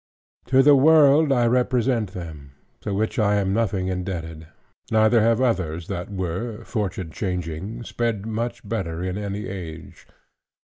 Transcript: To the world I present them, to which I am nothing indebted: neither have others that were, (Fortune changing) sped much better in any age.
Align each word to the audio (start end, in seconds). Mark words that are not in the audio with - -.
To 0.47 0.63
the 0.63 0.75
world 0.75 1.31
I 1.31 1.47
present 1.61 2.13
them, 2.13 2.53
to 2.79 2.91
which 2.91 3.19
I 3.19 3.35
am 3.35 3.53
nothing 3.53 3.87
indebted: 3.87 4.47
neither 4.89 5.21
have 5.21 5.39
others 5.39 5.89
that 5.89 6.09
were, 6.09 6.63
(Fortune 6.65 7.11
changing) 7.11 7.83
sped 7.83 8.25
much 8.25 8.67
better 8.67 9.03
in 9.03 9.15
any 9.15 9.45
age. 9.45 10.07